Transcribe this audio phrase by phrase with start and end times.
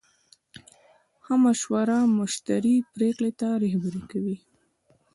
[1.23, 4.37] ښه مشوره مشتری پرېکړې ته رهبري کوي.